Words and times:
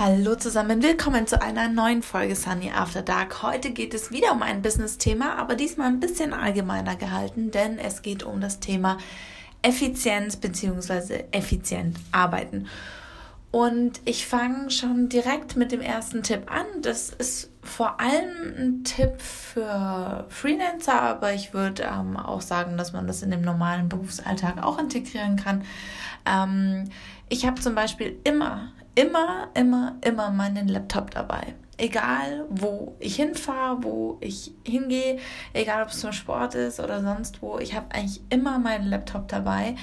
Hallo 0.00 0.36
zusammen, 0.36 0.80
willkommen 0.80 1.26
zu 1.26 1.42
einer 1.42 1.68
neuen 1.68 2.04
Folge 2.04 2.36
Sunny 2.36 2.70
After 2.70 3.02
Dark. 3.02 3.42
Heute 3.42 3.72
geht 3.72 3.94
es 3.94 4.12
wieder 4.12 4.30
um 4.30 4.42
ein 4.42 4.62
Business-Thema, 4.62 5.36
aber 5.36 5.56
diesmal 5.56 5.88
ein 5.88 5.98
bisschen 5.98 6.32
allgemeiner 6.32 6.94
gehalten, 6.94 7.50
denn 7.50 7.80
es 7.80 8.00
geht 8.02 8.22
um 8.22 8.40
das 8.40 8.60
Thema 8.60 8.98
Effizienz 9.60 10.36
bzw. 10.36 11.24
effizient 11.32 11.96
arbeiten. 12.12 12.68
Und 13.50 14.00
ich 14.04 14.24
fange 14.24 14.70
schon 14.70 15.08
direkt 15.08 15.56
mit 15.56 15.72
dem 15.72 15.80
ersten 15.80 16.22
Tipp 16.22 16.48
an. 16.48 16.66
Das 16.80 17.10
ist 17.10 17.50
vor 17.64 17.98
allem 17.98 18.54
ein 18.56 18.84
Tipp 18.84 19.20
für 19.20 20.26
Freelancer, 20.28 21.02
aber 21.02 21.32
ich 21.32 21.52
würde 21.52 21.82
ähm, 21.92 22.16
auch 22.16 22.42
sagen, 22.42 22.76
dass 22.76 22.92
man 22.92 23.08
das 23.08 23.22
in 23.22 23.32
dem 23.32 23.42
normalen 23.42 23.88
Berufsalltag 23.88 24.62
auch 24.62 24.78
integrieren 24.78 25.34
kann. 25.34 25.64
Ähm, 26.24 26.84
ich 27.28 27.46
habe 27.46 27.60
zum 27.60 27.74
Beispiel 27.74 28.16
immer 28.22 28.70
immer, 28.98 29.48
immer, 29.54 29.96
immer 30.04 30.30
meinen 30.30 30.66
Laptop 30.66 31.12
dabei. 31.12 31.54
Egal, 31.76 32.46
wo 32.50 32.96
ich 32.98 33.14
hinfahre, 33.14 33.84
wo 33.84 34.18
ich 34.20 34.50
hingehe, 34.66 35.20
egal 35.52 35.84
ob 35.84 35.90
es 35.90 36.00
zum 36.00 36.12
Sport 36.12 36.56
ist 36.56 36.80
oder 36.80 37.00
sonst 37.00 37.40
wo, 37.40 37.60
ich 37.60 37.76
habe 37.76 37.94
eigentlich 37.94 38.20
immer 38.30 38.58
meinen 38.58 38.88
Laptop 38.88 39.28
dabei. 39.28 39.76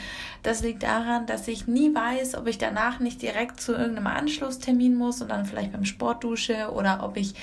Das 0.44 0.62
liegt 0.62 0.84
daran, 0.84 1.26
dass 1.28 1.48
ich 1.48 1.66
nie 1.66 1.96
weiß, 1.96 2.36
ob 2.36 2.48
ich 2.48 2.58
danach 2.58 3.00
nicht 3.00 3.22
direkt 3.22 3.62
zu 3.62 3.72
irgendeinem 3.72 4.08
Anschlusstermin 4.08 4.96
muss 4.96 5.22
und 5.22 5.32
dann 5.32 5.46
vielleicht 5.46 5.72
beim 5.72 5.86
Sport 5.86 6.26
dusche 6.26 6.74
oder 6.74 7.02
ob 7.02 7.16
ich, 7.16 7.36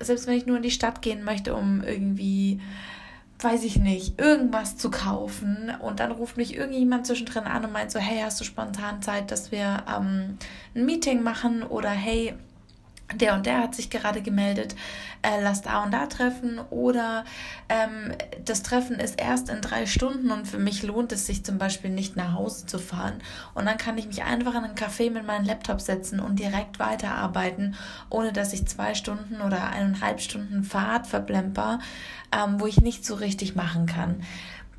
selbst 0.00 0.26
wenn 0.26 0.36
ich 0.36 0.46
nur 0.46 0.56
in 0.56 0.64
die 0.64 0.72
Stadt 0.72 1.00
gehen 1.00 1.22
möchte, 1.22 1.54
um 1.54 1.84
irgendwie 1.84 2.60
weiß 3.40 3.64
ich 3.64 3.76
nicht, 3.76 4.20
irgendwas 4.20 4.76
zu 4.76 4.90
kaufen. 4.90 5.72
Und 5.80 6.00
dann 6.00 6.12
ruft 6.12 6.36
mich 6.36 6.54
irgendjemand 6.56 7.06
zwischendrin 7.06 7.44
an 7.44 7.64
und 7.64 7.72
meint 7.72 7.90
so, 7.90 7.98
hey, 7.98 8.20
hast 8.22 8.40
du 8.40 8.44
spontan 8.44 9.02
Zeit, 9.02 9.30
dass 9.30 9.52
wir 9.52 9.84
ähm, 9.88 10.38
ein 10.74 10.86
Meeting 10.86 11.22
machen? 11.22 11.62
Oder 11.62 11.90
hey, 11.90 12.34
der 13.12 13.34
und 13.34 13.46
der 13.46 13.58
hat 13.58 13.74
sich 13.74 13.90
gerade 13.90 14.22
gemeldet, 14.22 14.74
äh, 15.22 15.42
lass 15.42 15.62
da 15.62 15.82
und 15.82 15.92
da 15.92 16.06
treffen 16.06 16.58
oder 16.70 17.24
ähm, 17.68 18.12
das 18.44 18.62
Treffen 18.62 18.98
ist 18.98 19.20
erst 19.20 19.50
in 19.50 19.60
drei 19.60 19.86
Stunden 19.86 20.30
und 20.30 20.46
für 20.48 20.58
mich 20.58 20.82
lohnt 20.82 21.12
es 21.12 21.26
sich 21.26 21.44
zum 21.44 21.58
Beispiel 21.58 21.90
nicht 21.90 22.16
nach 22.16 22.32
Hause 22.32 22.66
zu 22.66 22.78
fahren 22.78 23.20
und 23.54 23.66
dann 23.66 23.76
kann 23.76 23.98
ich 23.98 24.06
mich 24.06 24.22
einfach 24.22 24.54
in 24.54 24.64
einen 24.64 24.74
Café 24.74 25.10
mit 25.10 25.26
meinem 25.26 25.44
Laptop 25.44 25.80
setzen 25.80 26.18
und 26.18 26.38
direkt 26.38 26.78
weiterarbeiten, 26.78 27.74
ohne 28.10 28.32
dass 28.32 28.52
ich 28.52 28.66
zwei 28.66 28.94
Stunden 28.94 29.40
oder 29.40 29.70
eineinhalb 29.70 30.20
Stunden 30.20 30.64
Fahrt 30.64 31.06
verblemper, 31.06 31.80
ähm, 32.32 32.58
wo 32.58 32.66
ich 32.66 32.80
nicht 32.80 33.04
so 33.04 33.14
richtig 33.14 33.54
machen 33.54 33.86
kann. 33.86 34.22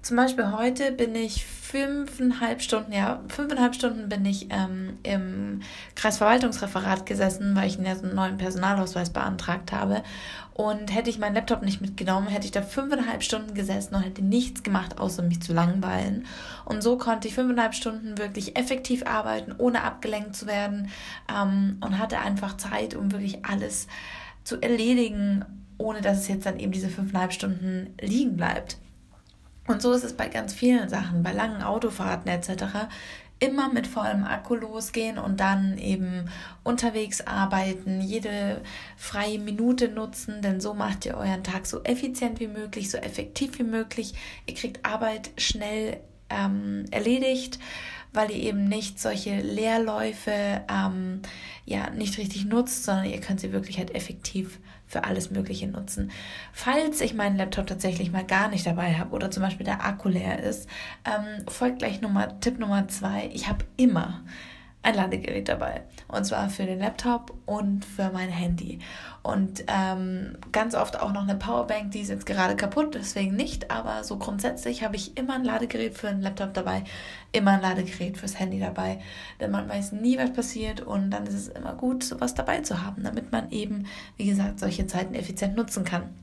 Zum 0.06 0.18
Beispiel 0.18 0.52
heute 0.52 0.92
bin 0.92 1.16
ich 1.16 1.44
fünfeinhalb 1.48 2.62
Stunden, 2.62 2.92
ja, 2.92 3.24
fünfeinhalb 3.28 3.74
Stunden 3.74 4.08
bin 4.08 4.24
ich 4.24 4.50
ähm, 4.52 5.00
im 5.02 5.62
Kreisverwaltungsreferat 5.96 7.08
gesessen, 7.08 7.56
weil 7.56 7.68
ich 7.68 7.80
einen 7.80 8.14
neuen 8.14 8.38
Personalausweis 8.38 9.10
beantragt 9.10 9.72
habe. 9.72 10.04
Und 10.54 10.94
hätte 10.94 11.10
ich 11.10 11.18
meinen 11.18 11.34
Laptop 11.34 11.64
nicht 11.64 11.82
mitgenommen, 11.82 12.28
hätte 12.28 12.46
ich 12.46 12.52
da 12.52 12.62
fünfeinhalb 12.62 13.24
Stunden 13.24 13.56
gesessen 13.56 13.96
und 13.96 14.04
hätte 14.04 14.24
nichts 14.24 14.62
gemacht, 14.62 15.00
außer 15.00 15.24
mich 15.24 15.42
zu 15.42 15.54
langweilen. 15.54 16.28
Und 16.66 16.84
so 16.84 17.00
konnte 17.00 17.28
ich 17.28 17.34
fünfeinhalb 17.34 17.74
Stunden 17.74 18.20
wirklich 18.20 18.60
effektiv 18.60 19.08
arbeiten, 19.08 19.56
ohne 19.58 19.82
abgelenkt 19.82 20.36
zu 20.36 20.46
werden 20.46 20.92
ähm, 21.36 21.78
und 21.82 21.98
hatte 21.98 22.20
einfach 22.20 22.58
Zeit, 22.58 22.94
um 22.94 23.12
wirklich 23.12 23.44
alles 23.44 23.88
zu 24.44 24.62
erledigen, 24.62 25.46
ohne 25.80 26.02
dass 26.02 26.20
es 26.20 26.28
jetzt 26.28 26.46
dann 26.46 26.60
eben 26.60 26.72
diese 26.72 26.90
fünfeinhalb 26.90 27.34
Stunden 27.34 27.96
liegen 28.00 28.38
bleibt. 28.38 28.78
Und 29.68 29.82
so 29.82 29.94
ist 29.94 30.04
es 30.04 30.14
bei 30.14 30.28
ganz 30.28 30.54
vielen 30.54 30.90
Sachen, 30.90 31.24
bei 31.24 31.32
langen 31.32 31.64
Autofahrten 31.64 32.32
etc. 32.32 32.88
Immer 33.40 33.74
mit 33.74 33.88
vollem 33.88 34.24
Akku 34.24 34.56
losgehen 34.56 35.18
und 35.18 35.40
dann 35.40 35.78
eben 35.78 36.30
unterwegs 36.64 37.22
arbeiten, 37.22 38.00
jede 38.00 38.62
freie 38.96 39.40
Minute 39.40 39.90
nutzen, 39.90 40.42
denn 40.42 40.62
so 40.62 40.74
macht 40.74 41.06
ihr 41.06 41.18
euren 41.18 41.44
Tag 41.44 41.66
so 41.66 41.84
effizient 41.84 42.40
wie 42.40 42.48
möglich, 42.48 42.92
so 42.92 42.98
effektiv 42.98 43.60
wie 43.60 43.64
möglich. 43.64 44.14
Ihr 44.46 44.54
kriegt 44.54 44.86
Arbeit 44.86 45.32
schnell 45.38 46.00
ähm, 46.30 46.86
erledigt, 46.92 47.60
weil 48.14 48.32
ihr 48.32 48.44
eben 48.44 48.66
nicht 48.66 49.00
solche 49.00 49.42
Leerläufe 49.42 50.64
ähm, 50.70 51.22
ja 51.66 51.90
nicht 51.90 52.18
richtig 52.18 52.46
nutzt, 52.46 52.84
sondern 52.84 53.06
ihr 53.06 53.20
könnt 53.20 53.42
sie 53.42 53.52
wirklich 53.52 53.78
halt 53.78 53.94
effektiv 53.94 54.60
für 54.96 55.04
alles 55.04 55.30
Mögliche 55.30 55.68
nutzen. 55.68 56.10
Falls 56.54 57.02
ich 57.02 57.14
meinen 57.14 57.36
Laptop 57.36 57.68
tatsächlich 57.68 58.14
mal 58.14 58.24
gar 58.24 58.48
nicht 58.48 58.66
dabei 58.66 58.94
habe 58.94 59.14
oder 59.14 59.30
zum 59.30 59.44
Beispiel 59.44 59.66
der 59.66 59.86
Akku 59.86 60.08
leer 60.08 60.42
ist, 60.42 60.70
ähm, 61.04 61.46
folgt 61.50 61.80
gleich 61.80 62.00
Nummer, 62.00 62.40
Tipp 62.40 62.60
Nummer 62.60 62.88
zwei. 62.88 63.30
Ich 63.34 63.50
habe 63.50 63.66
immer 63.76 64.22
ein 64.86 64.96
Ladegerät 64.96 65.50
dabei. 65.50 65.82
Und 66.08 66.26
zwar 66.26 66.50
für 66.50 66.66
den 66.66 66.80
Laptop 66.80 67.34
und 67.48 67.84
für 67.84 68.12
mein 68.12 68.30
Handy. 68.30 68.80
Und 69.24 69.64
ähm, 69.68 70.38
ganz 70.52 70.76
oft 70.76 71.00
auch 71.00 71.12
noch 71.12 71.24
eine 71.24 71.36
Powerbank, 71.36 71.92
die 71.92 72.02
ist 72.02 72.10
jetzt 72.10 72.28
gerade 72.28 72.56
kaputt, 72.56 72.94
deswegen 72.94 73.36
nicht. 73.36 73.72
Aber 73.72 74.04
so 74.04 74.18
grundsätzlich 74.18 74.84
habe 74.84 74.96
ich 74.96 75.18
immer 75.18 75.34
ein 75.34 75.44
Ladegerät 75.44 75.98
für 75.98 76.08
den 76.08 76.22
Laptop 76.22 76.54
dabei, 76.54 76.84
immer 77.32 77.52
ein 77.52 77.62
Ladegerät 77.62 78.18
fürs 78.18 78.40
Handy 78.40 78.60
dabei. 78.60 79.00
Denn 79.40 79.50
man 79.50 79.68
weiß 79.68 79.94
nie, 79.94 80.20
was 80.20 80.32
passiert 80.32 80.82
und 80.82 81.10
dann 81.10 81.26
ist 81.26 81.34
es 81.34 81.48
immer 81.48 81.74
gut, 81.74 82.04
sowas 82.04 82.36
dabei 82.36 82.62
zu 82.62 82.84
haben, 82.84 83.04
damit 83.04 83.32
man 83.32 83.50
eben, 83.52 83.88
wie 84.18 84.28
gesagt, 84.28 84.60
solche 84.60 84.86
Zeiten 84.86 85.16
effizient 85.16 85.56
nutzen 85.56 85.84
kann. 85.84 86.14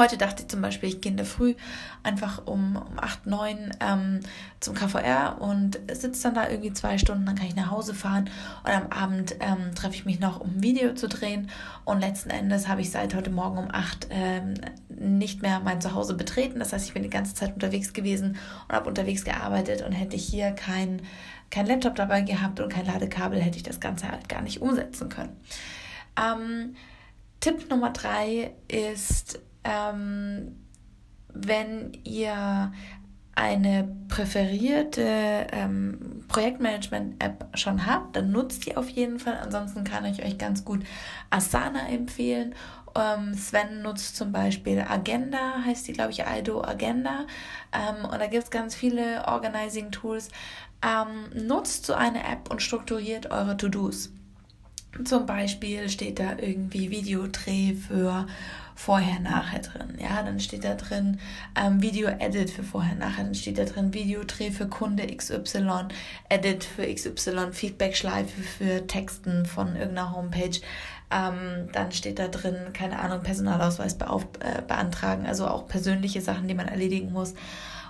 Heute 0.00 0.16
dachte 0.16 0.44
ich 0.44 0.48
zum 0.48 0.62
Beispiel, 0.62 0.88
ich 0.88 1.02
gehe 1.02 1.10
in 1.10 1.18
der 1.18 1.26
Früh 1.26 1.54
einfach 2.02 2.46
um, 2.46 2.76
um 2.76 2.98
8, 2.98 3.26
9 3.26 3.76
ähm, 3.80 4.20
zum 4.58 4.74
KVR 4.74 5.42
und 5.42 5.78
sitze 5.92 6.22
dann 6.22 6.34
da 6.34 6.48
irgendwie 6.48 6.72
zwei 6.72 6.96
Stunden, 6.96 7.26
dann 7.26 7.34
kann 7.34 7.48
ich 7.48 7.54
nach 7.54 7.70
Hause 7.70 7.92
fahren 7.92 8.30
und 8.64 8.70
am 8.70 8.86
Abend 8.86 9.36
ähm, 9.40 9.74
treffe 9.74 9.96
ich 9.96 10.06
mich 10.06 10.18
noch, 10.18 10.40
um 10.40 10.56
ein 10.56 10.62
Video 10.62 10.94
zu 10.94 11.06
drehen 11.06 11.50
und 11.84 12.00
letzten 12.00 12.30
Endes 12.30 12.66
habe 12.66 12.80
ich 12.80 12.90
seit 12.90 13.14
heute 13.14 13.28
Morgen 13.28 13.58
um 13.58 13.68
8 13.70 14.06
ähm, 14.08 14.54
nicht 14.88 15.42
mehr 15.42 15.60
mein 15.60 15.82
Zuhause 15.82 16.14
betreten. 16.14 16.60
Das 16.60 16.72
heißt, 16.72 16.86
ich 16.86 16.94
bin 16.94 17.02
die 17.02 17.10
ganze 17.10 17.34
Zeit 17.34 17.52
unterwegs 17.52 17.92
gewesen 17.92 18.38
und 18.68 18.74
habe 18.74 18.88
unterwegs 18.88 19.26
gearbeitet 19.26 19.82
und 19.82 19.92
hätte 19.92 20.16
ich 20.16 20.24
hier 20.24 20.52
kein, 20.52 21.02
kein 21.50 21.66
Laptop 21.66 21.96
dabei 21.96 22.22
gehabt 22.22 22.58
und 22.58 22.72
kein 22.72 22.86
Ladekabel, 22.86 23.38
hätte 23.38 23.58
ich 23.58 23.64
das 23.64 23.80
Ganze 23.80 24.10
halt 24.10 24.30
gar 24.30 24.40
nicht 24.40 24.62
umsetzen 24.62 25.10
können. 25.10 25.36
Ähm, 26.18 26.74
Tipp 27.40 27.68
Nummer 27.68 27.90
drei 27.90 28.52
ist, 28.66 29.40
ähm, 29.64 30.56
wenn 31.32 31.92
ihr 32.04 32.72
eine 33.34 33.88
präferierte 34.08 35.46
ähm, 35.52 36.24
Projektmanagement-App 36.28 37.48
schon 37.54 37.86
habt, 37.86 38.16
dann 38.16 38.32
nutzt 38.32 38.66
die 38.66 38.76
auf 38.76 38.88
jeden 38.88 39.18
Fall. 39.18 39.38
Ansonsten 39.42 39.84
kann 39.84 40.04
ich 40.04 40.24
euch 40.24 40.36
ganz 40.36 40.64
gut 40.64 40.84
Asana 41.30 41.88
empfehlen. 41.88 42.54
Ähm, 42.94 43.34
Sven 43.34 43.82
nutzt 43.82 44.16
zum 44.16 44.32
Beispiel 44.32 44.80
Agenda, 44.80 45.62
heißt 45.64 45.86
die, 45.88 45.92
glaube 45.92 46.10
ich, 46.10 46.24
Ido 46.26 46.62
Agenda. 46.62 47.26
Ähm, 47.72 48.04
und 48.04 48.18
da 48.18 48.26
gibt 48.26 48.44
es 48.44 48.50
ganz 48.50 48.74
viele 48.74 49.26
Organizing-Tools. 49.26 50.28
Ähm, 50.82 51.46
nutzt 51.46 51.86
so 51.86 51.94
eine 51.94 52.24
App 52.24 52.50
und 52.50 52.62
strukturiert 52.62 53.30
eure 53.30 53.56
To-Dos. 53.56 54.10
Zum 55.04 55.24
Beispiel 55.24 55.88
steht 55.88 56.18
da 56.18 56.36
irgendwie 56.36 56.90
Videodreh 56.90 57.74
für 57.74 58.26
vorher, 58.80 59.20
nachher 59.20 59.58
drin. 59.58 59.98
Ja, 60.00 60.22
dann 60.22 60.40
steht 60.40 60.64
da 60.64 60.74
drin 60.74 61.20
ähm, 61.54 61.82
Video 61.82 62.08
Edit 62.08 62.48
für 62.48 62.62
vorher, 62.62 62.94
nachher. 62.94 63.24
Dann 63.24 63.34
steht 63.34 63.58
da 63.58 63.64
drin 63.64 63.92
Videodreh 63.92 64.50
für 64.50 64.68
Kunde 64.68 65.06
XY, 65.06 65.88
Edit 66.30 66.64
für 66.64 66.86
XY, 66.92 67.52
Feedback-Schleife 67.52 68.40
für 68.40 68.86
Texten 68.86 69.44
von 69.44 69.76
irgendeiner 69.76 70.16
Homepage. 70.16 70.58
Ähm, 71.10 71.68
dann 71.72 71.92
steht 71.92 72.18
da 72.18 72.28
drin, 72.28 72.56
keine 72.72 73.00
Ahnung, 73.00 73.22
Personalausweis 73.22 73.94
äh, 73.94 74.62
beantragen, 74.66 75.26
also 75.26 75.46
auch 75.46 75.68
persönliche 75.68 76.22
Sachen, 76.22 76.48
die 76.48 76.54
man 76.54 76.68
erledigen 76.68 77.12
muss. 77.12 77.34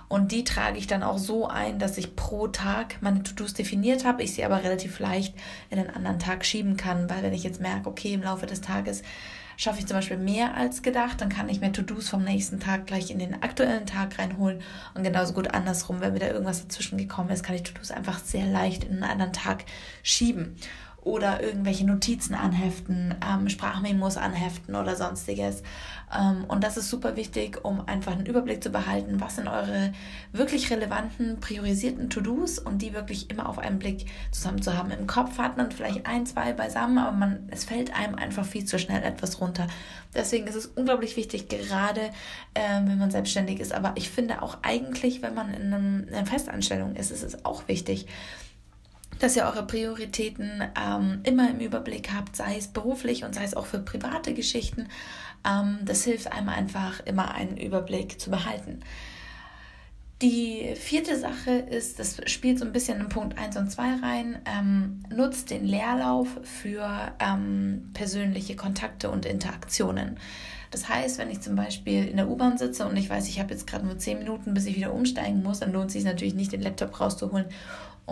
Und 0.09 0.33
die 0.33 0.43
trage 0.43 0.77
ich 0.77 0.87
dann 0.87 1.03
auch 1.03 1.19
so 1.19 1.47
ein, 1.47 1.79
dass 1.79 1.97
ich 1.97 2.17
pro 2.17 2.47
Tag 2.47 2.97
meine 2.99 3.23
To-Dos 3.23 3.53
definiert 3.53 4.03
habe, 4.03 4.23
ich 4.23 4.33
sie 4.33 4.43
aber 4.43 4.61
relativ 4.61 4.99
leicht 4.99 5.33
in 5.69 5.79
einen 5.79 5.89
anderen 5.89 6.19
Tag 6.19 6.43
schieben 6.43 6.75
kann, 6.75 7.09
weil 7.09 7.23
wenn 7.23 7.33
ich 7.33 7.43
jetzt 7.43 7.61
merke, 7.61 7.87
okay, 7.87 8.11
im 8.11 8.23
Laufe 8.23 8.45
des 8.45 8.59
Tages 8.59 9.03
schaffe 9.61 9.77
ich 9.77 9.85
zum 9.85 9.97
Beispiel 9.97 10.17
mehr 10.17 10.55
als 10.55 10.81
gedacht, 10.81 11.21
dann 11.21 11.29
kann 11.29 11.47
ich 11.47 11.61
mir 11.61 11.71
To-Dos 11.71 12.09
vom 12.09 12.23
nächsten 12.23 12.59
Tag 12.59 12.87
gleich 12.87 13.11
in 13.11 13.19
den 13.19 13.43
aktuellen 13.43 13.85
Tag 13.85 14.17
reinholen. 14.17 14.63
Und 14.95 15.03
genauso 15.03 15.33
gut 15.33 15.53
andersrum, 15.53 16.01
wenn 16.01 16.13
mir 16.13 16.19
da 16.19 16.29
irgendwas 16.29 16.63
dazwischen 16.63 16.97
gekommen 16.97 17.29
ist, 17.29 17.43
kann 17.43 17.55
ich 17.55 17.61
To-Dos 17.61 17.91
einfach 17.91 18.17
sehr 18.17 18.47
leicht 18.47 18.85
in 18.85 18.93
einen 18.93 19.03
anderen 19.03 19.33
Tag 19.33 19.65
schieben 20.01 20.55
oder 21.01 21.41
irgendwelche 21.41 21.85
Notizen 21.85 22.35
anheften, 22.35 23.15
ähm, 23.27 23.49
Sprachmemos 23.49 24.17
anheften 24.17 24.75
oder 24.75 24.95
sonstiges. 24.95 25.63
Ähm, 26.15 26.45
und 26.47 26.63
das 26.63 26.77
ist 26.77 26.89
super 26.89 27.15
wichtig, 27.15 27.65
um 27.65 27.87
einfach 27.87 28.11
einen 28.11 28.27
Überblick 28.27 28.63
zu 28.63 28.69
behalten, 28.69 29.19
was 29.19 29.37
sind 29.37 29.47
eure 29.47 29.93
wirklich 30.31 30.69
relevanten, 30.69 31.39
priorisierten 31.39 32.11
To-Dos 32.11 32.59
und 32.59 32.83
die 32.83 32.93
wirklich 32.93 33.31
immer 33.31 33.49
auf 33.49 33.57
einen 33.57 33.79
Blick 33.79 34.05
zusammen 34.31 34.61
zu 34.61 34.77
haben. 34.77 34.91
Im 34.91 35.07
Kopf 35.07 35.39
hat 35.39 35.57
man 35.57 35.71
vielleicht 35.71 36.05
ein, 36.05 36.27
zwei 36.27 36.53
beisammen, 36.53 36.99
aber 36.99 37.17
man, 37.17 37.49
es 37.49 37.63
fällt 37.63 37.97
einem 37.97 38.15
einfach 38.15 38.45
viel 38.45 38.65
zu 38.65 38.77
schnell 38.77 39.01
etwas 39.01 39.41
runter. 39.41 39.65
Deswegen 40.13 40.45
ist 40.45 40.55
es 40.55 40.67
unglaublich 40.67 41.17
wichtig, 41.17 41.49
gerade 41.49 42.01
äh, 42.53 42.79
wenn 42.83 42.99
man 42.99 43.09
selbstständig 43.09 43.59
ist. 43.59 43.73
Aber 43.73 43.93
ich 43.95 44.11
finde 44.11 44.43
auch 44.43 44.59
eigentlich, 44.61 45.23
wenn 45.23 45.33
man 45.33 45.51
in, 45.51 45.73
einem, 45.73 46.07
in 46.07 46.13
einer 46.13 46.27
Festanstellung 46.27 46.95
ist, 46.95 47.09
ist 47.09 47.23
es 47.23 47.43
auch 47.43 47.67
wichtig, 47.67 48.05
dass 49.21 49.35
ihr 49.35 49.43
eure 49.43 49.65
Prioritäten 49.65 50.63
ähm, 50.75 51.19
immer 51.23 51.51
im 51.51 51.59
Überblick 51.59 52.09
habt, 52.11 52.35
sei 52.35 52.57
es 52.57 52.67
beruflich 52.67 53.23
und 53.23 53.35
sei 53.35 53.43
es 53.43 53.53
auch 53.53 53.67
für 53.67 53.79
private 53.79 54.33
Geschichten. 54.33 54.87
Ähm, 55.47 55.79
das 55.85 56.03
hilft 56.03 56.31
einem 56.31 56.49
einfach 56.49 57.05
immer 57.05 57.35
einen 57.35 57.55
Überblick 57.57 58.19
zu 58.19 58.31
behalten. 58.31 58.81
Die 60.23 60.73
vierte 60.75 61.17
Sache 61.17 61.51
ist, 61.51 61.99
das 61.99 62.21
spielt 62.27 62.59
so 62.59 62.65
ein 62.65 62.71
bisschen 62.71 62.99
in 62.99 63.09
Punkt 63.09 63.37
1 63.39 63.57
und 63.57 63.71
2 63.71 63.83
rein, 64.03 64.39
ähm, 64.45 65.03
nutzt 65.09 65.49
den 65.49 65.65
Leerlauf 65.65 66.27
für 66.43 67.11
ähm, 67.19 67.89
persönliche 67.93 68.55
Kontakte 68.55 69.09
und 69.09 69.25
Interaktionen. 69.25 70.17
Das 70.69 70.87
heißt, 70.87 71.17
wenn 71.17 71.29
ich 71.29 71.41
zum 71.41 71.55
Beispiel 71.55 72.07
in 72.07 72.17
der 72.17 72.29
U-Bahn 72.29 72.57
sitze 72.57 72.87
und 72.87 72.95
ich 72.97 73.09
weiß, 73.09 73.27
ich 73.27 73.39
habe 73.39 73.51
jetzt 73.51 73.67
gerade 73.67 73.85
nur 73.85 73.97
10 73.97 74.19
Minuten, 74.19 74.53
bis 74.53 74.65
ich 74.65 74.75
wieder 74.75 74.93
umsteigen 74.93 75.43
muss, 75.43 75.59
dann 75.59 75.73
lohnt 75.73 75.87
es 75.87 75.93
sich 75.93 76.05
natürlich 76.05 76.35
nicht, 76.35 76.51
den 76.51 76.61
Laptop 76.61 76.99
rauszuholen 76.99 77.47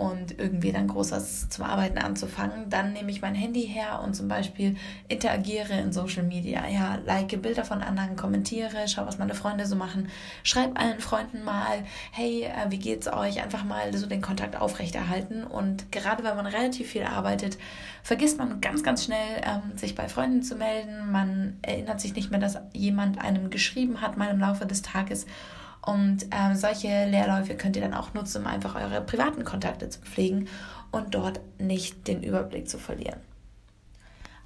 und 0.00 0.38
irgendwie 0.38 0.72
dann 0.72 0.88
groß 0.88 1.12
was 1.12 1.50
zum 1.50 1.66
Arbeiten 1.66 1.98
anzufangen, 1.98 2.70
dann 2.70 2.94
nehme 2.94 3.10
ich 3.10 3.20
mein 3.20 3.34
Handy 3.34 3.66
her 3.66 4.00
und 4.02 4.14
zum 4.14 4.28
Beispiel 4.28 4.76
interagiere 5.08 5.74
in 5.74 5.92
Social 5.92 6.22
Media. 6.22 6.66
Ja, 6.68 6.98
like 7.04 7.42
Bilder 7.42 7.66
von 7.66 7.82
anderen, 7.82 8.16
kommentiere, 8.16 8.88
schau, 8.88 9.04
was 9.04 9.18
meine 9.18 9.34
Freunde 9.34 9.66
so 9.66 9.76
machen, 9.76 10.08
schreib 10.42 10.80
allen 10.80 11.00
Freunden 11.00 11.44
mal, 11.44 11.84
hey, 12.12 12.44
äh, 12.44 12.70
wie 12.70 12.78
geht's 12.78 13.12
euch? 13.12 13.42
Einfach 13.42 13.62
mal 13.64 13.94
so 13.94 14.06
den 14.06 14.22
Kontakt 14.22 14.58
aufrechterhalten. 14.58 15.44
Und 15.44 15.92
gerade 15.92 16.24
wenn 16.24 16.34
man 16.34 16.46
relativ 16.46 16.88
viel 16.88 17.04
arbeitet, 17.04 17.58
vergisst 18.02 18.38
man 18.38 18.62
ganz, 18.62 18.82
ganz 18.82 19.04
schnell, 19.04 19.42
ähm, 19.44 19.76
sich 19.76 19.94
bei 19.94 20.08
Freunden 20.08 20.42
zu 20.42 20.56
melden. 20.56 21.12
Man 21.12 21.58
erinnert 21.60 22.00
sich 22.00 22.14
nicht 22.14 22.30
mehr, 22.30 22.40
dass 22.40 22.58
jemand 22.72 23.20
einem 23.20 23.50
geschrieben 23.50 24.00
hat, 24.00 24.16
mal 24.16 24.30
im 24.30 24.40
Laufe 24.40 24.64
des 24.64 24.80
Tages. 24.80 25.26
Und 25.82 26.26
ähm, 26.30 26.54
solche 26.56 27.06
Leerläufe 27.06 27.56
könnt 27.56 27.76
ihr 27.76 27.82
dann 27.82 27.94
auch 27.94 28.12
nutzen, 28.12 28.42
um 28.42 28.46
einfach 28.46 28.74
eure 28.74 29.00
privaten 29.00 29.44
Kontakte 29.44 29.88
zu 29.88 30.00
pflegen 30.00 30.48
und 30.90 31.14
dort 31.14 31.40
nicht 31.58 32.06
den 32.06 32.22
Überblick 32.22 32.68
zu 32.68 32.78
verlieren. 32.78 33.20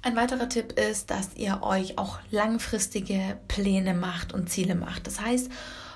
Ein 0.01 0.15
weiterer 0.15 0.47
Tipp 0.47 0.73
ist, 0.73 1.09
dass 1.09 1.35
ihr 1.35 1.63
euch 1.63 1.97
auch 1.97 2.19
langfristige 2.29 3.37
Pläne 3.47 3.95
macht 3.95 4.33
und 4.33 4.49
Ziele 4.49 4.75
macht. 4.75 5.07
Das 5.07 5.19
heißt, 5.19 5.49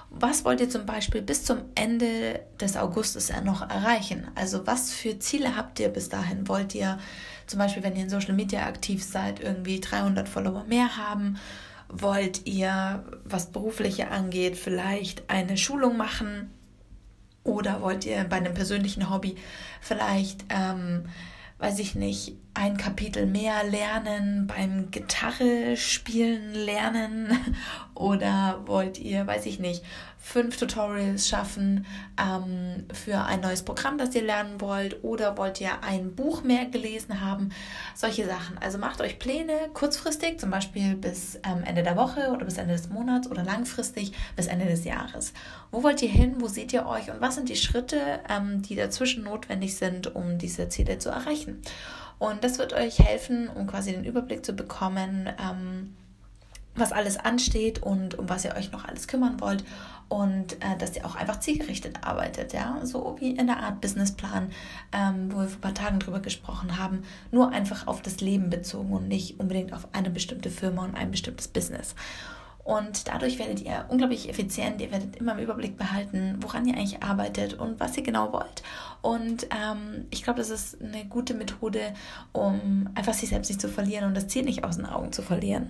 was 0.10 0.44
wollt 0.44 0.60
ihr 0.60 0.70
zum 0.70 0.88
Beispiel 0.88 1.22
bis 1.22 1.46
zum 1.46 1.60
Ende 1.76 2.40
des 2.60 2.76
Augustes 2.76 3.32
noch 3.44 3.62
erreichen? 3.62 4.28
Also 4.34 4.66
was 4.66 4.92
für 4.92 5.20
Ziele 5.20 5.56
habt 5.56 5.80
ihr 5.80 5.90
bis 5.90 6.10
dahin? 6.10 6.48
Wollt 6.48 6.74
ihr 6.74 6.98
zum 7.46 7.60
Beispiel, 7.60 7.84
wenn 7.84 7.96
ihr 7.96 8.04
in 8.04 8.10
Social 8.10 8.34
Media 8.34 8.66
aktiv 8.66 9.04
seid, 9.04 9.40
irgendwie 9.40 9.80
300 9.80 10.28
Follower 10.28 10.64
mehr 10.64 10.98
haben? 10.98 11.38
Wollt 11.90 12.46
ihr, 12.46 13.04
was 13.24 13.52
berufliche 13.52 14.12
angeht, 14.12 14.58
vielleicht 14.58 15.30
eine 15.30 15.58
Schulung 15.58 15.98
machen? 15.98 16.52
Oder 17.44 17.82
wollt 17.82 18.06
ihr 18.06 18.24
bei 18.26 18.38
einem 18.38 18.54
persönlichen 18.54 19.10
Hobby 19.10 19.36
vielleicht, 19.82 20.46
ähm, 20.50 21.06
weiß 21.58 21.80
ich 21.80 21.96
nicht, 21.96 22.34
ein 22.54 22.78
Kapitel 22.78 23.26
mehr 23.26 23.64
lernen, 23.64 24.46
beim 24.46 24.92
Gitarre 24.92 25.76
spielen 25.78 26.54
lernen? 26.54 27.56
Oder 27.96 28.62
wollt 28.66 29.00
ihr, 29.00 29.26
weiß 29.26 29.48
ich 29.48 29.60
nicht, 29.60 29.84
fünf 30.22 30.58
Tutorials 30.58 31.28
schaffen 31.30 31.86
ähm, 32.20 32.86
für 32.94 33.24
ein 33.24 33.40
neues 33.40 33.64
Programm, 33.64 33.98
das 33.98 34.14
ihr 34.14 34.22
lernen 34.22 34.60
wollt 34.60 35.04
oder 35.04 35.38
wollt 35.38 35.62
ihr 35.62 35.82
ein 35.82 36.14
Buch 36.14 36.44
mehr 36.44 36.66
gelesen 36.66 37.22
haben, 37.22 37.50
solche 37.96 38.26
Sachen. 38.28 38.58
Also 38.60 38.78
macht 38.78 39.02
euch 39.02 39.18
Pläne 39.18 39.54
kurzfristig, 39.74 40.40
zum 40.40 40.52
Beispiel 40.52 40.96
bis 40.96 41.36
ähm, 41.38 41.64
Ende 41.66 41.84
der 41.84 41.96
Woche 41.96 42.32
oder 42.32 42.46
bis 42.46 42.58
Ende 42.58 42.74
des 42.74 42.90
Monats 42.90 43.32
oder 43.32 43.44
langfristig 43.44 44.12
bis 44.36 44.48
Ende 44.48 44.66
des 44.66 44.84
Jahres. 44.84 45.34
Wo 45.72 45.84
wollt 45.84 46.02
ihr 46.02 46.10
hin? 46.10 46.36
Wo 46.40 46.48
seht 46.48 46.74
ihr 46.74 46.86
euch? 46.86 47.10
Und 47.10 47.22
was 47.22 47.36
sind 47.36 47.48
die 47.48 47.56
Schritte, 47.56 48.20
ähm, 48.30 48.62
die 48.62 48.76
dazwischen 48.76 49.24
notwendig 49.24 49.78
sind, 49.78 50.14
um 50.16 50.38
diese 50.38 50.68
Ziele 50.68 51.00
zu 51.00 51.10
erreichen? 51.10 51.62
Und 52.20 52.44
das 52.44 52.60
wird 52.60 52.74
euch 52.74 53.00
helfen, 53.00 53.48
um 53.48 53.66
quasi 53.66 53.94
den 53.94 54.04
Überblick 54.04 54.46
zu 54.46 54.52
bekommen, 54.54 55.30
ähm, 55.42 55.96
was 56.80 56.92
alles 56.92 57.18
ansteht 57.18 57.82
und 57.82 58.18
um 58.18 58.30
was 58.30 58.46
ihr 58.46 58.56
euch 58.56 58.72
noch 58.72 58.86
alles 58.86 59.08
kümmern 59.08 59.40
wollt 59.42 59.64
und 60.10 60.54
äh, 60.54 60.78
dass 60.78 60.96
ihr 60.96 61.06
auch 61.06 61.16
einfach 61.16 61.40
zielgerichtet 61.40 62.00
arbeitet, 62.02 62.54
ja, 62.54 62.80
so 62.84 63.16
wie 63.20 63.32
in 63.32 63.48
der 63.48 63.60
Art 63.62 63.80
Businessplan, 63.80 64.50
ähm, 64.92 65.32
wo 65.32 65.40
wir 65.40 65.48
vor 65.48 65.58
ein 65.58 65.62
paar 65.62 65.74
Tagen 65.74 66.00
drüber 66.00 66.20
gesprochen 66.20 66.78
haben, 66.78 67.04
nur 67.32 67.52
einfach 67.52 67.88
auf 67.88 68.02
das 68.02 68.20
Leben 68.20 68.50
bezogen 68.50 68.92
und 68.92 69.08
nicht 69.08 69.40
unbedingt 69.40 69.72
auf 69.72 69.88
eine 69.94 70.10
bestimmte 70.10 70.50
Firma 70.50 70.84
und 70.84 70.96
ein 70.96 71.12
bestimmtes 71.12 71.48
Business. 71.48 71.96
Und 72.64 73.08
dadurch 73.08 73.40
werdet 73.40 73.62
ihr 73.62 73.86
unglaublich 73.90 74.30
effizient, 74.30 74.80
ihr 74.80 74.92
werdet 74.92 75.16
immer 75.16 75.34
im 75.34 75.40
Überblick 75.40 75.78
behalten, 75.78 76.38
woran 76.42 76.68
ihr 76.68 76.76
eigentlich 76.76 77.02
arbeitet 77.02 77.56
und 77.56 77.80
was 77.80 77.98
ihr 77.98 78.04
genau 78.04 78.32
wollt. 78.32 78.62
Und 79.02 79.46
ähm, 79.46 80.06
ich 80.12 80.24
glaube, 80.24 80.40
das 80.40 80.50
ist 80.50 80.80
eine 80.82 81.06
gute 81.06 81.34
Methode, 81.34 81.94
um 82.32 82.90
einfach 82.94 83.14
sich 83.14 83.30
selbst 83.30 83.50
nicht 83.50 83.62
zu 83.62 83.70
verlieren 83.70 84.06
und 84.06 84.16
das 84.16 84.28
Ziel 84.28 84.44
nicht 84.44 84.64
aus 84.64 84.76
den 84.76 84.86
Augen 84.86 85.12
zu 85.12 85.22
verlieren. 85.22 85.70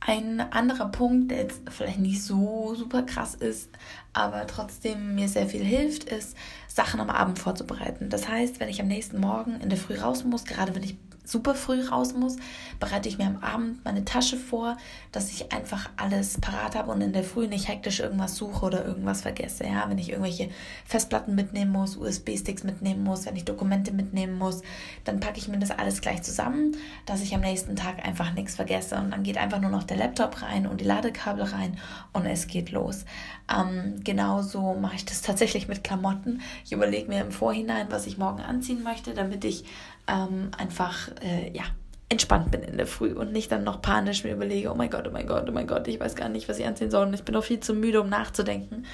Ein 0.00 0.40
anderer 0.40 0.88
Punkt, 0.88 1.30
der 1.30 1.42
jetzt 1.42 1.60
vielleicht 1.68 1.98
nicht 1.98 2.22
so 2.22 2.74
super 2.74 3.02
krass 3.02 3.34
ist, 3.34 3.68
aber 4.14 4.46
trotzdem 4.46 5.14
mir 5.14 5.28
sehr 5.28 5.46
viel 5.46 5.62
hilft, 5.62 6.04
ist, 6.04 6.36
Sachen 6.68 7.00
am 7.00 7.10
Abend 7.10 7.38
vorzubereiten. 7.38 8.08
Das 8.08 8.26
heißt, 8.26 8.60
wenn 8.60 8.70
ich 8.70 8.80
am 8.80 8.88
nächsten 8.88 9.20
Morgen 9.20 9.60
in 9.60 9.68
der 9.68 9.78
Früh 9.78 9.96
raus 9.96 10.24
muss, 10.24 10.46
gerade 10.46 10.74
wenn 10.74 10.82
ich 10.82 10.96
super 11.30 11.54
früh 11.54 11.86
raus 11.86 12.12
muss, 12.12 12.36
bereite 12.80 13.08
ich 13.08 13.18
mir 13.18 13.26
am 13.26 13.38
Abend 13.38 13.84
meine 13.84 14.04
Tasche 14.04 14.36
vor, 14.36 14.76
dass 15.12 15.30
ich 15.30 15.52
einfach 15.52 15.88
alles 15.96 16.40
parat 16.40 16.74
habe 16.74 16.90
und 16.90 17.00
in 17.00 17.12
der 17.12 17.22
Früh 17.22 17.46
nicht 17.46 17.68
hektisch 17.68 18.00
irgendwas 18.00 18.36
suche 18.36 18.66
oder 18.66 18.84
irgendwas 18.84 19.22
vergesse. 19.22 19.64
Ja, 19.64 19.88
wenn 19.88 19.98
ich 19.98 20.10
irgendwelche 20.10 20.50
Festplatten 20.84 21.34
mitnehmen 21.34 21.70
muss, 21.70 21.96
USB-Sticks 21.96 22.64
mitnehmen 22.64 23.04
muss, 23.04 23.26
wenn 23.26 23.36
ich 23.36 23.44
Dokumente 23.44 23.92
mitnehmen 23.92 24.38
muss, 24.38 24.62
dann 25.04 25.20
packe 25.20 25.38
ich 25.38 25.48
mir 25.48 25.58
das 25.58 25.70
alles 25.70 26.00
gleich 26.00 26.22
zusammen, 26.22 26.76
dass 27.06 27.22
ich 27.22 27.34
am 27.34 27.42
nächsten 27.42 27.76
Tag 27.76 28.04
einfach 28.04 28.32
nichts 28.32 28.56
vergesse. 28.56 28.96
Und 28.96 29.12
dann 29.12 29.22
geht 29.22 29.38
einfach 29.38 29.60
nur 29.60 29.70
noch 29.70 29.84
der 29.84 29.96
Laptop 29.96 30.42
rein 30.42 30.66
und 30.66 30.80
die 30.80 30.84
Ladekabel 30.84 31.44
rein 31.44 31.78
und 32.12 32.26
es 32.26 32.48
geht 32.48 32.72
los. 32.72 33.04
Ähm, 33.50 34.00
genauso 34.02 34.74
mache 34.74 34.96
ich 34.96 35.04
das 35.04 35.22
tatsächlich 35.22 35.68
mit 35.68 35.84
Klamotten. 35.84 36.40
Ich 36.64 36.72
überlege 36.72 37.08
mir 37.08 37.20
im 37.20 37.32
Vorhinein, 37.32 37.86
was 37.90 38.06
ich 38.06 38.18
morgen 38.18 38.40
anziehen 38.40 38.82
möchte, 38.82 39.14
damit 39.14 39.44
ich 39.44 39.64
ähm, 40.10 40.50
einfach, 40.56 41.08
äh, 41.20 41.50
ja, 41.52 41.64
entspannt 42.08 42.50
bin 42.50 42.62
in 42.62 42.76
der 42.76 42.86
Früh 42.86 43.12
und 43.12 43.32
nicht 43.32 43.52
dann 43.52 43.64
noch 43.64 43.80
panisch 43.80 44.24
mir 44.24 44.32
überlege, 44.32 44.70
oh 44.70 44.74
mein 44.74 44.90
Gott, 44.90 45.06
oh 45.06 45.12
mein 45.12 45.26
Gott, 45.26 45.48
oh 45.48 45.52
mein 45.52 45.66
Gott, 45.66 45.86
ich 45.88 46.00
weiß 46.00 46.16
gar 46.16 46.28
nicht, 46.28 46.48
was 46.48 46.58
ich 46.58 46.66
anziehen 46.66 46.90
soll 46.90 47.06
und 47.06 47.14
ich 47.14 47.22
bin 47.22 47.34
noch 47.34 47.44
viel 47.44 47.60
zu 47.60 47.72
müde, 47.72 48.00
um 48.00 48.08
nachzudenken. 48.08 48.84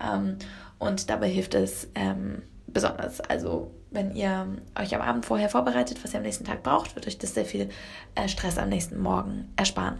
Ähm, 0.00 0.36
und 0.78 1.10
dabei 1.10 1.28
hilft 1.28 1.54
es 1.54 1.88
ähm, 1.94 2.42
besonders. 2.68 3.20
Also 3.20 3.72
wenn 3.90 4.14
ihr 4.14 4.46
euch 4.78 4.94
am 4.94 5.00
Abend 5.00 5.26
vorher 5.26 5.48
vorbereitet, 5.48 6.02
was 6.02 6.14
ihr 6.14 6.18
am 6.18 6.22
nächsten 6.24 6.44
Tag 6.44 6.62
braucht, 6.62 6.94
wird 6.94 7.06
euch 7.06 7.18
das 7.18 7.34
sehr 7.34 7.44
viel 7.44 7.68
äh, 8.14 8.28
Stress 8.28 8.56
am 8.56 8.68
nächsten 8.68 8.98
Morgen 8.98 9.52
ersparen. 9.56 9.98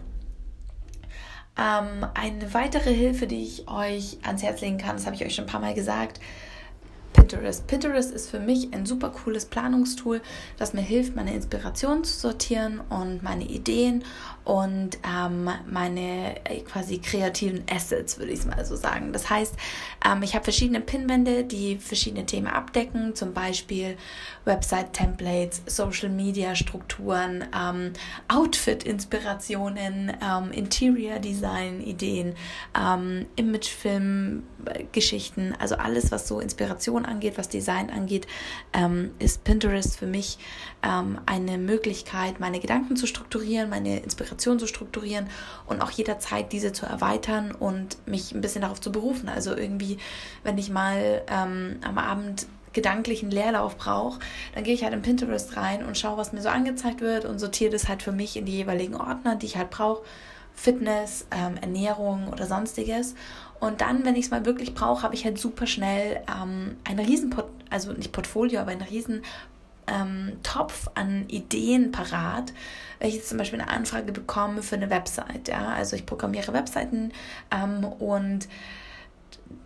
Ähm, 1.58 2.06
eine 2.14 2.54
weitere 2.54 2.94
Hilfe, 2.94 3.26
die 3.26 3.42
ich 3.42 3.68
euch 3.68 4.18
ans 4.22 4.42
Herz 4.42 4.60
legen 4.60 4.78
kann, 4.78 4.96
das 4.96 5.06
habe 5.06 5.16
ich 5.16 5.24
euch 5.24 5.34
schon 5.34 5.44
ein 5.44 5.50
paar 5.50 5.60
Mal 5.60 5.74
gesagt, 5.74 6.20
Pinterest. 7.12 7.66
Pinterest 7.66 8.12
ist 8.12 8.30
für 8.30 8.40
mich 8.40 8.72
ein 8.72 8.86
super 8.86 9.10
cooles 9.10 9.46
Planungstool, 9.46 10.20
das 10.58 10.74
mir 10.74 10.80
hilft, 10.80 11.16
meine 11.16 11.34
Inspiration 11.34 12.04
zu 12.04 12.18
sortieren 12.18 12.80
und 12.88 13.22
meine 13.22 13.44
Ideen 13.44 14.04
und 14.44 14.98
ähm, 15.06 15.50
meine 15.66 16.44
äh, 16.46 16.60
quasi 16.60 16.98
kreativen 16.98 17.64
Assets, 17.70 18.18
würde 18.18 18.32
ich 18.32 18.40
es 18.40 18.46
mal 18.46 18.64
so 18.64 18.74
sagen. 18.74 19.12
Das 19.12 19.28
heißt, 19.28 19.54
ähm, 20.06 20.22
ich 20.22 20.34
habe 20.34 20.44
verschiedene 20.44 20.80
Pinwände, 20.80 21.44
die 21.44 21.76
verschiedene 21.76 22.24
Themen 22.26 22.46
abdecken, 22.46 23.14
zum 23.14 23.34
Beispiel 23.34 23.98
Website-Templates, 24.46 25.60
Social-Media-Strukturen, 25.66 27.44
ähm, 27.56 27.92
Outfit-Inspirationen, 28.28 30.16
ähm, 30.22 30.52
Interior-Design-Ideen, 30.52 32.34
ähm, 32.78 33.26
Imagefilm-Geschichten, 33.36 35.54
also 35.58 35.74
alles, 35.76 36.10
was 36.10 36.26
so 36.26 36.40
Inspiration 36.40 37.04
angeht, 37.04 37.36
was 37.36 37.50
Design 37.50 37.90
angeht, 37.90 38.26
ähm, 38.72 39.10
ist 39.18 39.44
Pinterest 39.44 39.98
für 39.98 40.06
mich 40.06 40.38
eine 40.82 41.58
Möglichkeit, 41.58 42.40
meine 42.40 42.58
Gedanken 42.58 42.96
zu 42.96 43.06
strukturieren, 43.06 43.68
meine 43.68 43.98
Inspiration 43.98 44.29
zu 44.38 44.66
strukturieren 44.66 45.26
und 45.66 45.80
auch 45.80 45.90
jederzeit 45.90 46.52
diese 46.52 46.72
zu 46.72 46.86
erweitern 46.86 47.52
und 47.52 47.96
mich 48.06 48.32
ein 48.32 48.40
bisschen 48.40 48.62
darauf 48.62 48.80
zu 48.80 48.92
berufen. 48.92 49.28
Also 49.28 49.56
irgendwie, 49.56 49.98
wenn 50.42 50.58
ich 50.58 50.70
mal 50.70 51.22
ähm, 51.28 51.78
am 51.82 51.98
Abend 51.98 52.46
gedanklichen 52.72 53.30
Leerlauf 53.30 53.76
brauche, 53.76 54.20
dann 54.54 54.64
gehe 54.64 54.74
ich 54.74 54.84
halt 54.84 54.94
in 54.94 55.02
Pinterest 55.02 55.56
rein 55.56 55.84
und 55.84 55.98
schaue, 55.98 56.16
was 56.16 56.32
mir 56.32 56.40
so 56.40 56.48
angezeigt 56.48 57.00
wird 57.00 57.24
und 57.24 57.38
sortiere 57.38 57.72
das 57.72 57.88
halt 57.88 58.02
für 58.02 58.12
mich 58.12 58.36
in 58.36 58.44
die 58.46 58.52
jeweiligen 58.52 58.94
Ordner, 58.94 59.36
die 59.36 59.46
ich 59.46 59.56
halt 59.56 59.70
brauche. 59.70 60.02
Fitness, 60.54 61.26
ähm, 61.30 61.56
Ernährung 61.60 62.28
oder 62.28 62.46
sonstiges. 62.46 63.14
Und 63.60 63.80
dann, 63.80 64.04
wenn 64.04 64.14
ich 64.14 64.26
es 64.26 64.30
mal 64.30 64.44
wirklich 64.44 64.74
brauche, 64.74 65.02
habe 65.02 65.14
ich 65.14 65.24
halt 65.24 65.38
super 65.38 65.66
schnell 65.66 66.22
ähm, 66.28 66.76
ein 66.84 66.98
riesen, 66.98 67.34
also 67.70 67.92
nicht 67.92 68.12
Portfolio, 68.12 68.60
aber 68.60 68.70
ein 68.70 68.82
riesen 68.82 69.22
ähm, 69.90 70.38
Topf 70.42 70.88
an 70.94 71.28
Ideen 71.28 71.92
parat, 71.92 72.52
wenn 72.98 73.08
ich 73.08 73.16
jetzt 73.16 73.28
zum 73.28 73.38
Beispiel 73.38 73.60
eine 73.60 73.70
Anfrage 73.70 74.12
bekomme 74.12 74.62
für 74.62 74.76
eine 74.76 74.90
Website. 74.90 75.48
Ja? 75.48 75.68
Also 75.68 75.96
ich 75.96 76.06
programmiere 76.06 76.52
Webseiten 76.52 77.12
ähm, 77.50 77.84
und 77.84 78.48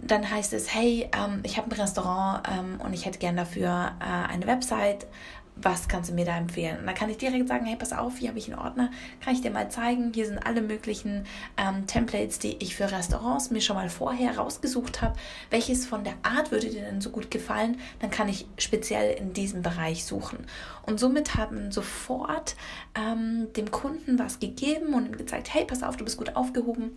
dann 0.01 0.31
heißt 0.31 0.53
es, 0.53 0.75
hey, 0.75 1.09
ähm, 1.17 1.41
ich 1.43 1.57
habe 1.57 1.71
ein 1.71 1.81
Restaurant 1.81 2.47
ähm, 2.51 2.81
und 2.81 2.93
ich 2.93 3.07
hätte 3.07 3.19
gern 3.19 3.37
dafür 3.37 3.93
äh, 4.01 4.33
eine 4.33 4.47
Website. 4.47 5.07
Was 5.57 5.89
kannst 5.89 6.11
du 6.11 6.15
mir 6.15 6.25
da 6.25 6.37
empfehlen? 6.37 6.81
Und 6.81 6.87
dann 6.87 6.95
kann 6.95 7.11
ich 7.11 7.17
direkt 7.17 7.49
sagen, 7.49 7.65
hey, 7.65 7.77
pass 7.77 7.93
auf, 7.93 8.19
hier 8.19 8.29
habe 8.29 8.39
ich 8.39 8.53
einen 8.53 8.59
Ordner, 8.59 8.91
kann 9.23 9.35
ich 9.35 9.41
dir 9.41 9.51
mal 9.51 9.71
zeigen. 9.71 10.13
Hier 10.13 10.27
sind 10.27 10.39
alle 10.39 10.63
möglichen 10.63 11.27
ähm, 11.57 11.87
Templates, 11.87 12.41
die 12.41 12.57
ich 12.59 12.75
für 12.75 12.91
Restaurants 12.91 13.51
mir 13.51 13.61
schon 13.61 13.77
mal 13.77 13.89
vorher 13.89 14.37
rausgesucht 14.37 15.01
habe. 15.01 15.17
Welches 15.51 15.87
von 15.87 16.03
der 16.03 16.15
Art 16.23 16.51
würde 16.51 16.69
dir 16.69 16.83
denn 16.83 17.01
so 17.01 17.11
gut 17.11 17.31
gefallen? 17.31 17.79
Dann 18.01 18.11
kann 18.11 18.29
ich 18.29 18.47
speziell 18.59 19.17
in 19.17 19.33
diesem 19.33 19.63
Bereich 19.63 20.05
suchen. 20.05 20.47
Und 20.83 20.99
somit 20.99 21.37
haben 21.37 21.71
sofort 21.71 22.57
ähm, 22.97 23.53
dem 23.57 23.71
Kunden 23.71 24.19
was 24.19 24.41
gegeben 24.41 24.93
und 24.95 25.07
ihm 25.07 25.17
gezeigt, 25.17 25.55
hey, 25.55 25.65
pass 25.65 25.83
auf, 25.83 25.97
du 25.97 26.05
bist 26.05 26.19
gut 26.19 26.35
aufgehoben 26.35 26.91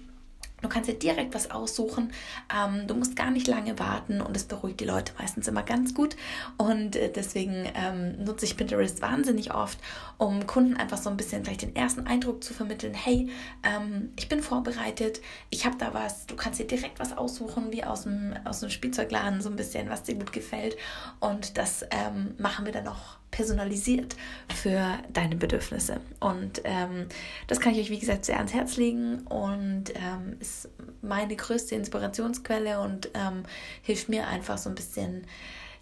Du 0.61 0.69
kannst 0.69 0.89
dir 0.89 0.97
direkt 0.97 1.35
was 1.35 1.51
aussuchen. 1.51 2.11
Ähm, 2.53 2.87
du 2.87 2.95
musst 2.95 3.15
gar 3.15 3.29
nicht 3.29 3.47
lange 3.47 3.77
warten 3.77 4.21
und 4.21 4.35
es 4.35 4.45
beruhigt 4.45 4.79
die 4.79 4.85
Leute 4.85 5.13
meistens 5.19 5.47
immer 5.47 5.61
ganz 5.61 5.93
gut. 5.93 6.15
Und 6.57 6.95
äh, 6.95 7.11
deswegen 7.11 7.71
ähm, 7.75 8.23
nutze 8.23 8.45
ich 8.45 8.57
Pinterest 8.57 9.01
wahnsinnig 9.01 9.53
oft, 9.53 9.77
um 10.17 10.47
Kunden 10.47 10.75
einfach 10.75 10.97
so 10.97 11.11
ein 11.11 11.17
bisschen 11.17 11.45
vielleicht 11.45 11.61
den 11.61 11.75
ersten 11.75 12.07
Eindruck 12.07 12.43
zu 12.43 12.55
vermitteln. 12.55 12.95
Hey, 12.95 13.29
ähm, 13.63 14.11
ich 14.15 14.29
bin 14.29 14.41
vorbereitet, 14.41 15.21
ich 15.51 15.65
habe 15.65 15.77
da 15.77 15.93
was. 15.93 16.25
Du 16.25 16.35
kannst 16.35 16.59
dir 16.59 16.67
direkt 16.67 16.99
was 16.99 17.15
aussuchen, 17.15 17.71
wie 17.71 17.83
aus 17.83 18.03
dem, 18.03 18.33
aus 18.43 18.61
dem 18.61 18.71
Spielzeugladen, 18.71 19.41
so 19.41 19.49
ein 19.49 19.55
bisschen, 19.55 19.89
was 19.89 20.03
dir 20.03 20.15
gut 20.15 20.33
gefällt. 20.33 20.75
Und 21.19 21.59
das 21.59 21.85
ähm, 21.91 22.33
machen 22.39 22.65
wir 22.65 22.71
dann 22.71 22.85
noch 22.85 23.17
personalisiert 23.37 24.15
für 24.51 24.97
deine 25.13 25.35
Bedürfnisse. 25.35 26.01
Und 26.19 26.61
ähm, 26.63 27.05
das 27.45 27.59
kann 27.59 27.73
ich 27.73 27.79
euch, 27.81 27.91
wie 27.91 27.99
gesagt, 27.99 28.25
sehr 28.25 28.37
ans 28.37 28.51
Herz 28.51 28.77
legen 28.77 29.19
und 29.27 29.93
ähm, 29.93 30.37
ist 30.39 30.69
meine 31.03 31.35
größte 31.35 31.75
Inspirationsquelle 31.75 32.79
und 32.81 33.11
ähm, 33.13 33.43
hilft 33.83 34.09
mir 34.09 34.27
einfach 34.27 34.57
so 34.57 34.69
ein 34.69 34.75
bisschen, 34.75 35.27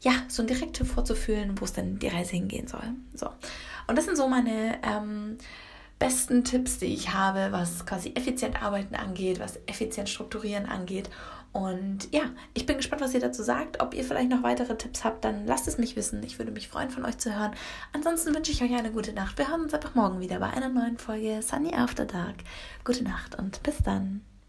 ja, 0.02 0.12
so 0.28 0.44
ein 0.44 0.48
Direktiv 0.48 0.92
vorzufühlen, 0.92 1.58
wo 1.58 1.64
es 1.64 1.72
dann 1.72 1.98
die 1.98 2.10
Reise 2.10 2.32
hingehen 2.32 2.68
soll. 2.68 2.94
So. 3.14 3.30
Und 3.88 3.98
das 3.98 4.04
sind 4.04 4.18
so 4.18 4.28
meine 4.28 4.78
ähm, 4.84 5.38
besten 5.98 6.44
Tipps, 6.44 6.80
die 6.80 6.94
ich 6.94 7.14
habe, 7.14 7.54
was 7.54 7.86
quasi 7.86 8.12
effizient 8.16 8.62
arbeiten 8.62 8.96
angeht, 8.96 9.40
was 9.40 9.60
effizient 9.66 10.10
strukturieren 10.10 10.66
angeht. 10.66 11.10
Und 11.56 12.14
ja, 12.14 12.24
ich 12.54 12.66
bin 12.66 12.76
gespannt, 12.76 13.02
was 13.02 13.14
ihr 13.14 13.22
dazu 13.22 13.42
sagt. 13.42 13.82
Ob 13.82 13.94
ihr 13.94 14.04
vielleicht 14.04 14.30
noch 14.30 14.44
weitere 14.44 14.76
Tipps 14.76 15.06
habt, 15.06 15.24
dann 15.24 15.48
lasst 15.48 15.70
es 15.70 15.78
mich 15.78 15.96
wissen. 15.96 16.22
Ich 16.22 16.38
würde 16.38 16.52
mich 16.52 16.68
freuen, 16.68 16.90
von 16.90 17.06
euch 17.06 17.18
zu 17.18 17.34
hören. 17.34 17.54
Ansonsten 17.94 18.36
wünsche 18.36 18.52
ich 18.52 18.62
euch 18.62 18.74
eine 18.74 18.92
gute 18.92 19.14
Nacht. 19.14 19.38
Wir 19.38 19.48
hören 19.48 19.62
uns 19.62 19.74
einfach 19.74 19.96
morgen 19.96 20.20
wieder 20.20 20.40
bei 20.40 20.50
einer 20.50 20.68
neuen 20.68 20.98
Folge 20.98 21.42
Sunny 21.42 21.74
After 21.74 22.04
Dark. 22.06 22.36
Gute 22.84 23.06
Nacht 23.06 23.40
und 23.40 23.64
bis 23.64 23.78
dann. 23.78 24.20